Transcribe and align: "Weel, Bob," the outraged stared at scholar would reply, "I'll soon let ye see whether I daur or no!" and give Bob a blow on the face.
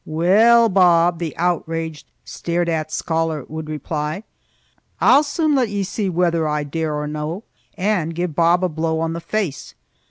"Weel, 0.03 0.67
Bob," 0.67 1.19
the 1.19 1.37
outraged 1.37 2.07
stared 2.25 2.67
at 2.67 2.91
scholar 2.91 3.45
would 3.47 3.69
reply, 3.69 4.23
"I'll 4.99 5.21
soon 5.21 5.53
let 5.53 5.69
ye 5.69 5.83
see 5.83 6.09
whether 6.09 6.47
I 6.47 6.63
daur 6.63 6.95
or 7.03 7.07
no!" 7.07 7.43
and 7.77 8.15
give 8.15 8.33
Bob 8.33 8.63
a 8.63 8.67
blow 8.69 8.99
on 8.99 9.13
the 9.13 9.21
face. 9.21 9.75